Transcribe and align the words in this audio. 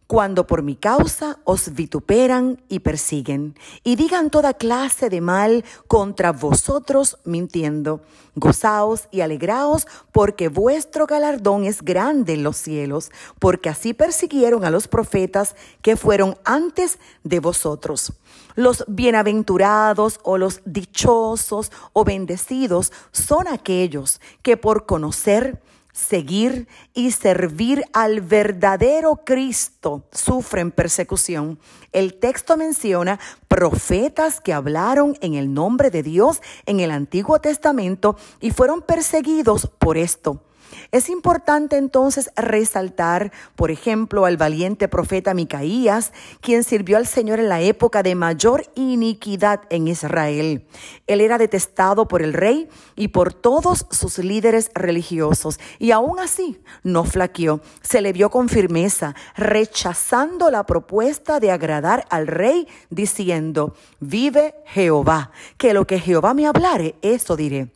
cuando 0.07 0.45
por 0.45 0.61
mi 0.61 0.75
causa 0.75 1.39
os 1.43 1.73
vituperan 1.73 2.61
y 2.69 2.79
persiguen, 2.79 3.55
y 3.83 3.95
digan 3.95 4.29
toda 4.29 4.53
clase 4.53 5.09
de 5.09 5.21
mal 5.21 5.65
contra 5.87 6.31
vosotros 6.31 7.17
mintiendo. 7.23 8.01
Gozaos 8.35 9.07
y 9.11 9.21
alegraos, 9.21 9.87
porque 10.11 10.49
vuestro 10.49 11.07
galardón 11.07 11.63
es 11.63 11.81
grande 11.81 12.33
en 12.33 12.43
los 12.43 12.57
cielos, 12.57 13.09
porque 13.39 13.69
así 13.69 13.93
persiguieron 13.93 14.65
a 14.65 14.69
los 14.69 14.87
profetas 14.87 15.55
que 15.81 15.95
fueron 15.95 16.37
antes 16.43 16.99
de 17.23 17.39
vosotros. 17.39 18.13
Los 18.55 18.85
bienaventurados 18.87 20.19
o 20.23 20.37
los 20.37 20.61
dichosos 20.65 21.71
o 21.93 22.03
bendecidos 22.03 22.91
son 23.11 23.47
aquellos 23.47 24.21
que 24.41 24.57
por 24.57 24.85
conocer, 24.85 25.61
seguir 25.95 26.67
y 26.93 27.11
servir 27.11 27.85
al 27.93 28.19
verdadero 28.19 29.21
Cristo 29.23 30.03
sufren 30.11 30.71
persecución. 30.71 31.57
El 31.93 32.15
texto 32.15 32.57
menciona 32.57 33.17
profetas 33.47 34.41
que 34.41 34.51
hablaron 34.51 35.17
en 35.21 35.35
el 35.35 35.53
nombre 35.53 35.89
de 35.91 36.03
Dios 36.03 36.41
en 36.65 36.81
el 36.81 36.91
Antiguo 36.91 37.39
Testamento 37.39 38.17
y 38.41 38.51
fueron 38.51 38.81
perseguidos 38.81 39.71
por 39.79 39.97
esto. 39.97 40.43
Es 40.91 41.09
importante 41.09 41.77
entonces 41.77 42.31
resaltar, 42.35 43.31
por 43.55 43.71
ejemplo, 43.71 44.25
al 44.25 44.37
valiente 44.37 44.87
profeta 44.87 45.33
Micaías, 45.33 46.13
quien 46.41 46.63
sirvió 46.63 46.97
al 46.97 47.07
Señor 47.07 47.39
en 47.39 47.49
la 47.49 47.61
época 47.61 48.03
de 48.03 48.15
mayor 48.15 48.65
iniquidad 48.75 49.61
en 49.69 49.87
Israel. 49.87 50.65
Él 51.07 51.21
era 51.21 51.37
detestado 51.37 52.07
por 52.07 52.21
el 52.21 52.33
rey 52.33 52.69
y 52.95 53.09
por 53.09 53.33
todos 53.33 53.85
sus 53.91 54.17
líderes 54.19 54.71
religiosos, 54.73 55.59
y 55.79 55.91
aún 55.91 56.19
así 56.19 56.61
no 56.83 57.03
flaqueó, 57.03 57.61
se 57.81 58.01
le 58.01 58.13
vio 58.13 58.29
con 58.29 58.49
firmeza, 58.49 59.15
rechazando 59.35 60.49
la 60.49 60.65
propuesta 60.65 61.39
de 61.39 61.51
agradar 61.51 62.05
al 62.09 62.27
rey, 62.27 62.67
diciendo, 62.89 63.75
vive 63.99 64.55
Jehová, 64.65 65.31
que 65.57 65.73
lo 65.73 65.85
que 65.85 65.99
Jehová 65.99 66.33
me 66.33 66.47
hablare, 66.47 66.95
eso 67.01 67.35
diré. 67.35 67.71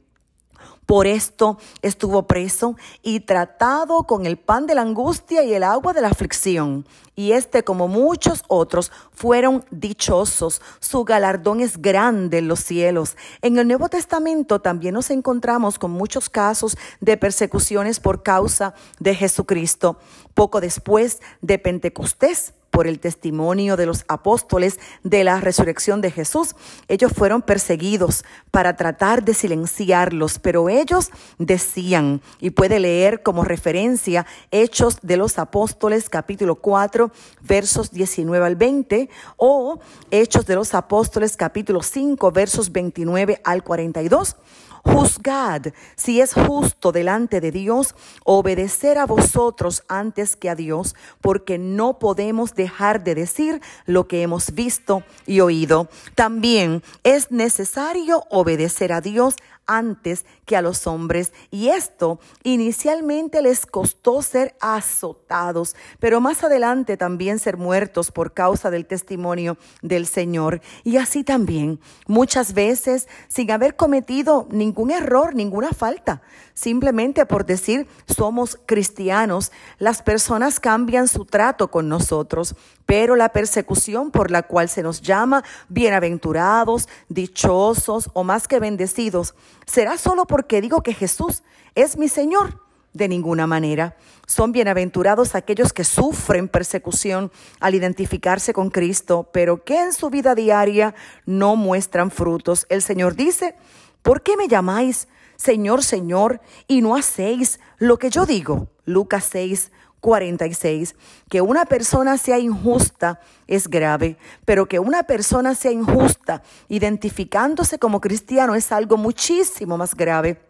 Por 0.89 1.05
esto 1.05 1.59
estuvo 1.83 2.23
preso 2.25 2.75
y 3.03 3.19
tratado 3.19 4.05
con 4.07 4.25
el 4.25 4.37
pan 4.37 4.65
de 4.65 4.73
la 4.73 4.81
angustia 4.81 5.43
y 5.43 5.53
el 5.53 5.61
agua 5.61 5.93
de 5.93 6.01
la 6.01 6.07
aflicción. 6.07 6.83
Y 7.15 7.33
este, 7.33 7.63
como 7.63 7.87
muchos 7.87 8.43
otros, 8.47 8.91
fueron 9.11 9.63
dichosos. 9.69 10.63
Su 10.79 11.03
galardón 11.05 11.59
es 11.59 11.79
grande 11.79 12.39
en 12.39 12.47
los 12.47 12.61
cielos. 12.61 13.17
En 13.43 13.59
el 13.59 13.67
Nuevo 13.67 13.87
Testamento 13.87 14.61
también 14.61 14.95
nos 14.95 15.11
encontramos 15.11 15.77
con 15.77 15.91
muchos 15.91 16.27
casos 16.27 16.75
de 17.01 17.17
persecuciones 17.17 17.99
por 17.99 18.23
causa 18.23 18.73
de 18.97 19.13
Jesucristo. 19.13 19.99
Poco 20.33 20.59
después 20.59 21.19
de 21.43 21.59
Pentecostés, 21.59 22.55
por 22.69 22.87
el 22.87 22.99
testimonio 22.99 23.77
de 23.77 23.85
los 23.85 24.05
apóstoles 24.07 24.79
de 25.03 25.23
la 25.23 25.39
resurrección 25.39 26.01
de 26.01 26.11
Jesús. 26.11 26.55
Ellos 26.87 27.11
fueron 27.13 27.41
perseguidos 27.41 28.23
para 28.51 28.75
tratar 28.75 29.23
de 29.23 29.33
silenciarlos, 29.33 30.39
pero 30.39 30.69
ellos 30.69 31.11
decían, 31.37 32.21
y 32.39 32.51
puede 32.51 32.79
leer 32.79 33.23
como 33.23 33.43
referencia 33.43 34.25
Hechos 34.51 34.99
de 35.01 35.17
los 35.17 35.39
Apóstoles 35.39 36.09
capítulo 36.09 36.55
4 36.55 37.11
versos 37.41 37.91
19 37.91 38.45
al 38.45 38.55
20 38.55 39.09
o 39.37 39.79
Hechos 40.11 40.45
de 40.45 40.55
los 40.55 40.73
Apóstoles 40.73 41.37
capítulo 41.37 41.81
5 41.81 42.31
versos 42.31 42.71
29 42.71 43.41
al 43.43 43.63
42. 43.63 44.35
Juzgad 44.83 45.67
si 45.95 46.21
es 46.21 46.33
justo 46.33 46.91
delante 46.91 47.41
de 47.41 47.51
Dios 47.51 47.95
obedecer 48.23 48.97
a 48.97 49.05
vosotros 49.05 49.83
antes 49.87 50.35
que 50.35 50.49
a 50.49 50.55
Dios, 50.55 50.95
porque 51.21 51.57
no 51.57 51.99
podemos 51.99 52.55
dejar 52.55 53.03
de 53.03 53.15
decir 53.15 53.61
lo 53.85 54.07
que 54.07 54.21
hemos 54.21 54.53
visto 54.53 55.03
y 55.25 55.39
oído. 55.41 55.89
También 56.15 56.83
es 57.03 57.31
necesario 57.31 58.23
obedecer 58.29 58.93
a 58.93 59.01
Dios 59.01 59.35
antes 59.69 60.25
que 60.45 60.57
a 60.57 60.63
los 60.63 60.87
hombres. 60.87 61.31
Y 61.51 61.69
esto 61.69 62.19
inicialmente 62.43 63.41
les 63.41 63.67
costó 63.67 64.23
ser 64.23 64.55
azotados, 64.59 65.75
pero 65.99 66.19
más 66.19 66.43
adelante 66.43 66.97
también 66.97 67.37
ser 67.37 67.55
muertos 67.55 68.11
por 68.11 68.33
causa 68.33 68.71
del 68.71 68.87
testimonio 68.87 69.57
del 69.83 70.07
Señor. 70.07 70.61
Y 70.83 70.97
así 70.97 71.23
también, 71.23 71.79
muchas 72.07 72.53
veces, 72.53 73.07
sin 73.27 73.51
haber 73.51 73.75
cometido 73.75 74.47
ningún 74.49 74.68
error, 74.91 75.35
ninguna 75.35 75.71
falta, 75.71 76.21
simplemente 76.53 77.25
por 77.25 77.45
decir 77.45 77.87
somos 78.07 78.59
cristianos, 78.65 79.51
las 79.77 80.01
personas 80.01 80.59
cambian 80.59 81.07
su 81.07 81.25
trato 81.25 81.69
con 81.69 81.89
nosotros, 81.89 82.55
pero 82.85 83.15
la 83.15 83.29
persecución 83.29 84.11
por 84.11 84.31
la 84.31 84.43
cual 84.43 84.69
se 84.69 84.83
nos 84.83 85.01
llama 85.01 85.43
bienaventurados, 85.67 86.89
dichosos 87.07 88.09
o 88.13 88.23
más 88.23 88.47
que 88.47 88.59
bendecidos, 88.59 89.35
será 89.65 89.97
solo 89.97 90.25
porque 90.25 90.61
digo 90.61 90.81
que 90.81 90.93
Jesús 90.93 91.43
es 91.75 91.97
mi 91.97 92.07
Señor. 92.07 92.61
De 92.91 93.07
ninguna 93.07 93.45
manera. 93.45 93.95
Son 94.25 94.51
bienaventurados 94.51 95.35
aquellos 95.35 95.73
que 95.73 95.83
sufren 95.83 96.47
persecución 96.47 97.31
al 97.59 97.75
identificarse 97.75 98.51
con 98.51 98.71
Cristo, 98.71 99.29
pero 99.31 99.63
que 99.63 99.79
en 99.79 99.93
su 99.93 100.09
vida 100.09 100.33
diaria 100.33 100.95
no 101.23 101.55
muestran 101.55 102.09
frutos. 102.09 102.65
El 102.67 102.81
Señor 102.81 103.15
dice, 103.15 103.55
¿por 104.01 104.21
qué 104.21 104.37
me 104.37 104.47
llamáis 104.47 105.07
Señor, 105.39 105.83
Señor, 105.83 106.41
y 106.67 106.81
no 106.81 106.97
hacéis 106.97 107.61
lo 107.77 107.97
que 107.97 108.09
yo 108.09 108.25
digo. 108.25 108.67
Lucas 108.83 109.25
6, 109.31 109.71
46. 110.01 110.95
Que 111.29 111.39
una 111.39 111.63
persona 111.63 112.17
sea 112.17 112.37
injusta 112.39 113.21
es 113.47 113.69
grave, 113.69 114.17
pero 114.43 114.67
que 114.67 114.79
una 114.79 115.03
persona 115.03 115.55
sea 115.55 115.71
injusta 115.71 116.43
identificándose 116.67 117.79
como 117.79 118.01
cristiano 118.01 118.53
es 118.53 118.69
algo 118.73 118.97
muchísimo 118.97 119.77
más 119.77 119.95
grave. 119.95 120.48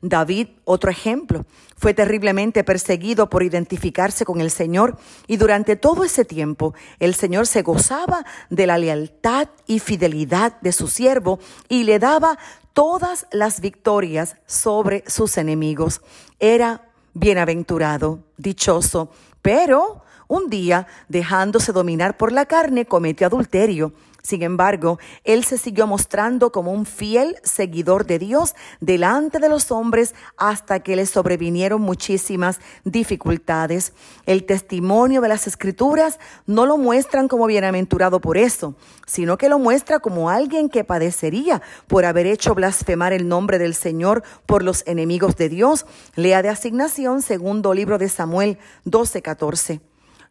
David, 0.00 0.48
otro 0.64 0.90
ejemplo, 0.90 1.44
fue 1.76 1.92
terriblemente 1.92 2.62
perseguido 2.62 3.28
por 3.28 3.42
identificarse 3.42 4.24
con 4.24 4.40
el 4.40 4.50
Señor 4.50 4.96
y 5.26 5.36
durante 5.36 5.76
todo 5.76 6.04
ese 6.04 6.24
tiempo 6.24 6.74
el 7.00 7.14
Señor 7.14 7.46
se 7.46 7.62
gozaba 7.62 8.24
de 8.50 8.66
la 8.66 8.78
lealtad 8.78 9.48
y 9.66 9.80
fidelidad 9.80 10.60
de 10.60 10.72
su 10.72 10.88
siervo 10.88 11.40
y 11.68 11.84
le 11.84 11.98
daba 11.98 12.38
todas 12.72 13.26
las 13.32 13.60
victorias 13.60 14.36
sobre 14.46 15.02
sus 15.08 15.36
enemigos. 15.36 16.00
Era 16.38 16.88
bienaventurado, 17.14 18.20
dichoso, 18.36 19.10
pero 19.42 20.02
un 20.28 20.50
día, 20.50 20.86
dejándose 21.08 21.72
dominar 21.72 22.16
por 22.16 22.32
la 22.32 22.46
carne, 22.46 22.84
cometió 22.84 23.26
adulterio 23.26 23.94
sin 24.28 24.42
embargo, 24.42 24.98
él 25.24 25.42
se 25.42 25.56
siguió 25.56 25.86
mostrando 25.86 26.52
como 26.52 26.70
un 26.70 26.84
fiel 26.84 27.36
seguidor 27.44 28.04
de 28.04 28.18
Dios 28.18 28.54
delante 28.78 29.38
de 29.38 29.48
los 29.48 29.70
hombres 29.70 30.14
hasta 30.36 30.80
que 30.80 30.96
le 30.96 31.06
sobrevinieron 31.06 31.80
muchísimas 31.80 32.60
dificultades. 32.84 33.94
El 34.26 34.44
testimonio 34.44 35.22
de 35.22 35.30
las 35.30 35.46
escrituras 35.46 36.18
no 36.44 36.66
lo 36.66 36.76
muestran 36.76 37.26
como 37.26 37.46
bienaventurado 37.46 38.20
por 38.20 38.36
eso, 38.36 38.74
sino 39.06 39.38
que 39.38 39.48
lo 39.48 39.58
muestra 39.58 39.98
como 39.98 40.28
alguien 40.28 40.68
que 40.68 40.84
padecería 40.84 41.62
por 41.86 42.04
haber 42.04 42.26
hecho 42.26 42.54
blasfemar 42.54 43.14
el 43.14 43.28
nombre 43.28 43.58
del 43.58 43.74
Señor 43.74 44.22
por 44.44 44.62
los 44.62 44.86
enemigos 44.86 45.36
de 45.36 45.48
Dios. 45.48 45.86
Lea 46.16 46.42
de 46.42 46.50
asignación 46.50 47.22
segundo 47.22 47.72
libro 47.72 47.96
de 47.96 48.10
Samuel 48.10 48.58
12:14. 48.84 49.80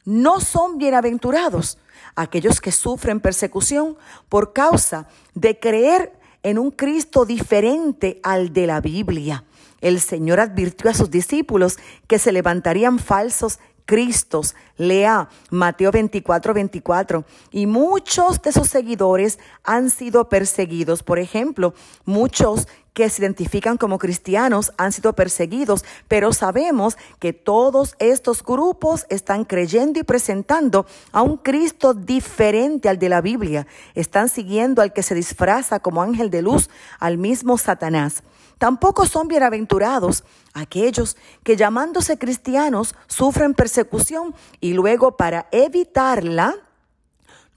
No 0.05 0.39
son 0.39 0.77
bienaventurados 0.77 1.79
aquellos 2.15 2.61
que 2.61 2.71
sufren 2.71 3.19
persecución 3.19 3.97
por 4.29 4.53
causa 4.53 5.07
de 5.33 5.59
creer 5.59 6.13
en 6.43 6.57
un 6.57 6.71
Cristo 6.71 7.25
diferente 7.25 8.19
al 8.23 8.53
de 8.53 8.67
la 8.67 8.81
Biblia. 8.81 9.43
El 9.81 9.99
Señor 9.99 10.39
advirtió 10.39 10.89
a 10.89 10.93
sus 10.93 11.11
discípulos 11.11 11.77
que 12.07 12.19
se 12.19 12.31
levantarían 12.31 12.99
falsos 12.99 13.59
Cristos. 13.87 14.53
Lea 14.77 15.27
Mateo 15.49 15.91
24, 15.91 16.53
24. 16.53 17.25
Y 17.51 17.65
muchos 17.65 18.39
de 18.43 18.51
sus 18.51 18.67
seguidores 18.67 19.39
han 19.63 19.89
sido 19.89 20.29
perseguidos. 20.29 21.01
Por 21.01 21.17
ejemplo, 21.17 21.73
muchos 22.05 22.67
que 22.93 23.09
se 23.09 23.21
identifican 23.21 23.77
como 23.77 23.99
cristianos 23.99 24.73
han 24.77 24.91
sido 24.91 25.13
perseguidos, 25.13 25.85
pero 26.07 26.33
sabemos 26.33 26.97
que 27.19 27.31
todos 27.31 27.95
estos 27.99 28.43
grupos 28.43 29.05
están 29.09 29.45
creyendo 29.45 29.99
y 29.99 30.03
presentando 30.03 30.87
a 31.11 31.21
un 31.21 31.37
Cristo 31.37 31.93
diferente 31.93 32.89
al 32.89 32.97
de 32.97 33.09
la 33.09 33.21
Biblia. 33.21 33.67
Están 33.93 34.29
siguiendo 34.29 34.81
al 34.81 34.93
que 34.93 35.03
se 35.03 35.13
disfraza 35.13 35.79
como 35.79 36.01
ángel 36.01 36.31
de 36.31 36.41
luz, 36.41 36.71
al 36.99 37.19
mismo 37.19 37.59
Satanás. 37.59 38.23
Tampoco 38.57 39.05
son 39.05 39.27
bienaventurados 39.27 40.23
aquellos 40.53 41.17
que 41.43 41.55
llamándose 41.55 42.17
cristianos 42.17 42.95
sufren 43.07 43.53
persecución 43.53 44.33
y 44.59 44.73
luego 44.73 45.15
para 45.15 45.47
evitarla 45.51 46.55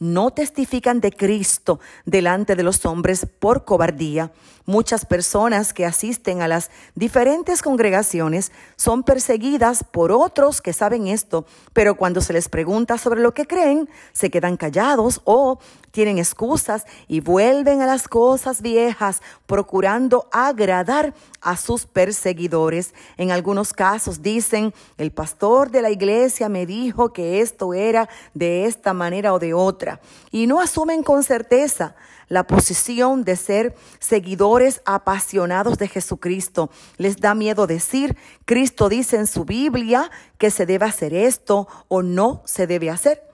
no 0.00 0.30
testifican 0.30 1.00
de 1.00 1.12
Cristo 1.12 1.78
delante 2.06 2.56
de 2.56 2.62
los 2.62 2.84
hombres 2.86 3.26
por 3.38 3.66
cobardía. 3.66 4.32
Muchas 4.64 5.04
personas 5.04 5.74
que 5.74 5.84
asisten 5.84 6.40
a 6.40 6.48
las 6.48 6.70
diferentes 6.94 7.60
congregaciones 7.60 8.50
son 8.76 9.02
perseguidas 9.02 9.84
por 9.84 10.10
otros 10.10 10.62
que 10.62 10.72
saben 10.72 11.06
esto, 11.06 11.44
pero 11.74 11.96
cuando 11.96 12.22
se 12.22 12.32
les 12.32 12.48
pregunta 12.48 12.96
sobre 12.96 13.20
lo 13.20 13.34
que 13.34 13.46
creen, 13.46 13.90
se 14.12 14.30
quedan 14.30 14.56
callados 14.56 15.20
o 15.24 15.58
tienen 15.90 16.18
excusas 16.18 16.84
y 17.08 17.20
vuelven 17.20 17.82
a 17.82 17.86
las 17.86 18.08
cosas 18.08 18.62
viejas, 18.62 19.22
procurando 19.46 20.28
agradar 20.32 21.14
a 21.40 21.56
sus 21.56 21.86
perseguidores. 21.86 22.94
En 23.16 23.30
algunos 23.30 23.72
casos 23.72 24.22
dicen, 24.22 24.72
el 24.98 25.10
pastor 25.12 25.70
de 25.70 25.82
la 25.82 25.90
iglesia 25.90 26.48
me 26.48 26.66
dijo 26.66 27.12
que 27.12 27.40
esto 27.40 27.74
era 27.74 28.08
de 28.34 28.66
esta 28.66 28.92
manera 28.92 29.34
o 29.34 29.38
de 29.38 29.54
otra, 29.54 30.00
y 30.30 30.46
no 30.46 30.60
asumen 30.60 31.02
con 31.02 31.22
certeza 31.22 31.94
la 32.30 32.46
posición 32.46 33.24
de 33.24 33.36
ser 33.36 33.74
seguidores 33.98 34.82
apasionados 34.86 35.78
de 35.78 35.88
Jesucristo. 35.88 36.70
Les 36.96 37.16
da 37.16 37.34
miedo 37.34 37.66
decir, 37.66 38.16
Cristo 38.44 38.88
dice 38.88 39.16
en 39.16 39.26
su 39.26 39.44
Biblia 39.44 40.10
que 40.38 40.50
se 40.50 40.64
debe 40.64 40.86
hacer 40.86 41.12
esto 41.12 41.66
o 41.88 42.02
no 42.02 42.42
se 42.46 42.66
debe 42.68 42.88
hacer. 42.88 43.29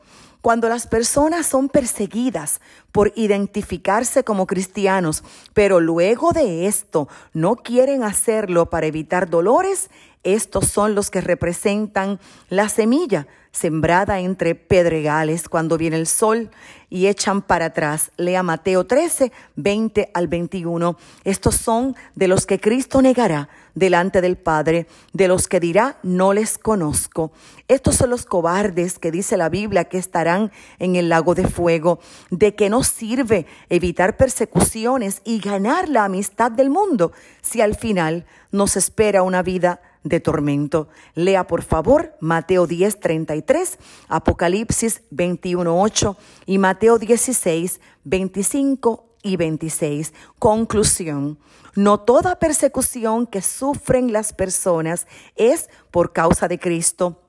Cuando 0.47 0.69
las 0.69 0.87
personas 0.87 1.45
son 1.45 1.69
perseguidas 1.69 2.61
por 2.93 3.13
identificarse 3.17 4.23
como 4.23 4.47
cristianos, 4.47 5.25
pero 5.55 5.81
luego 5.81 6.31
de 6.31 6.69
esto 6.69 7.09
no 7.33 7.57
quieren 7.57 8.05
hacerlo 8.05 8.71
para 8.71 8.87
evitar 8.87 9.29
dolores, 9.29 9.91
estos 10.27 10.67
son 10.67 10.97
los 10.97 11.11
que 11.11 11.21
representan 11.21 12.19
la 12.49 12.69
semilla 12.69 13.29
sembrada 13.57 14.21
entre 14.21 14.55
pedregales 14.55 15.49
cuando 15.49 15.79
viene 15.79 15.97
el 15.97 16.07
sol 16.07 16.51
y 16.91 17.07
echan 17.07 17.41
para 17.43 17.67
atrás. 17.67 18.11
Lea 18.17 18.43
Mateo 18.43 18.87
13, 18.87 19.33
20 19.57 20.11
al 20.13 20.29
21. 20.29 20.99
Estos 21.25 21.57
son 21.57 21.97
de 22.15 22.29
los 22.29 22.45
que 22.45 22.61
Cristo 22.61 23.01
negará 23.01 23.49
delante 23.75 24.21
del 24.21 24.37
Padre, 24.37 24.87
de 25.13 25.29
los 25.29 25.49
que 25.49 25.59
dirá, 25.59 25.99
no 26.03 26.33
les 26.33 26.59
conozco. 26.59 27.33
Estos 27.67 27.97
son 27.97 28.11
los 28.11 28.27
cobardes 28.27 28.99
que 28.99 29.11
dice 29.11 29.37
la 29.37 29.49
Biblia 29.49 29.85
que 29.85 29.99
estarán 29.99 30.53
en 30.79 30.97
el 30.97 31.09
lago 31.09 31.35
de 31.35 31.49
fuego. 31.49 31.99
¿De 32.31 32.55
que 32.55 32.69
no 32.69 32.83
sirve 32.83 33.47
evitar 33.71 34.17
persecuciones 34.17 35.23
y 35.25 35.41
ganar 35.41 35.89
la 35.89 36.05
amistad 36.05 36.51
del 36.51 36.69
mundo 36.69 37.13
si 37.43 37.63
al 37.63 37.75
final 37.75 38.27
nos 38.51 38.77
espera 38.77 39.23
una 39.23 39.43
vida 39.43 39.81
de 40.09 40.21
tormento. 40.21 40.89
Lea 41.15 41.47
por 41.47 41.63
favor 41.63 42.15
Mateo 42.21 42.67
10, 42.67 43.01
33, 43.01 43.79
Apocalipsis 44.09 45.03
21, 45.11 45.81
8 45.81 46.17
y 46.47 46.59
Mateo 46.59 46.99
16, 46.99 47.81
25 48.05 49.05
y 49.23 49.37
26. 49.37 50.15
Conclusión. 50.39 51.39
No 51.75 52.01
toda 52.01 52.39
persecución 52.39 53.27
que 53.27 53.43
sufren 53.43 54.13
las 54.13 54.33
personas 54.33 55.07
es 55.35 55.69
por 55.91 56.13
causa 56.13 56.49
de 56.49 56.59
Cristo. 56.59 57.23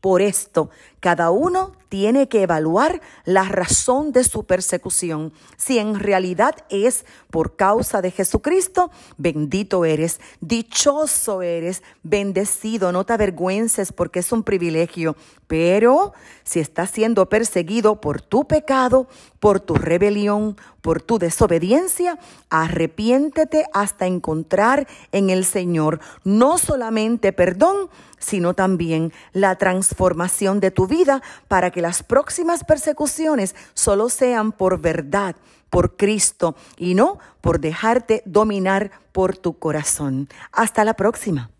Por 0.00 0.22
esto, 0.22 0.70
cada 1.02 1.32
uno 1.32 1.72
tiene 1.88 2.28
que 2.28 2.42
evaluar 2.42 3.02
la 3.24 3.42
razón 3.42 4.12
de 4.12 4.22
su 4.22 4.44
persecución. 4.44 5.32
Si 5.56 5.78
en 5.78 5.98
realidad 5.98 6.54
es 6.70 7.04
por 7.28 7.56
causa 7.56 8.00
de 8.00 8.12
Jesucristo, 8.12 8.90
bendito 9.18 9.84
eres, 9.84 10.20
dichoso 10.40 11.42
eres, 11.42 11.82
bendecido, 12.04 12.92
no 12.92 13.04
te 13.04 13.14
avergüences 13.14 13.92
porque 13.92 14.20
es 14.20 14.30
un 14.30 14.44
privilegio. 14.44 15.16
Pero 15.48 16.14
si 16.44 16.60
estás 16.60 16.90
siendo 16.90 17.28
perseguido 17.28 18.00
por 18.00 18.22
tu 18.22 18.46
pecado, 18.46 19.08
por 19.40 19.60
tu 19.60 19.74
rebelión, 19.74 20.56
por 20.80 21.02
tu 21.02 21.18
desobediencia, 21.18 22.18
arrepiéntete 22.48 23.66
hasta 23.74 24.06
encontrar 24.06 24.86
en 25.10 25.30
el 25.30 25.44
Señor 25.44 26.00
no 26.24 26.56
solamente 26.58 27.32
perdón, 27.32 27.90
sino 28.18 28.54
también 28.54 29.12
la 29.32 29.56
transformación 29.56 30.60
de 30.60 30.70
tu 30.70 30.86
vida 30.92 31.22
para 31.48 31.70
que 31.70 31.80
las 31.80 32.02
próximas 32.02 32.64
persecuciones 32.64 33.54
solo 33.72 34.10
sean 34.10 34.52
por 34.52 34.80
verdad, 34.80 35.34
por 35.70 35.96
Cristo 35.96 36.54
y 36.76 36.94
no 36.94 37.18
por 37.40 37.60
dejarte 37.60 38.22
dominar 38.26 38.90
por 39.12 39.36
tu 39.36 39.58
corazón. 39.58 40.28
Hasta 40.52 40.84
la 40.84 40.94
próxima. 40.94 41.51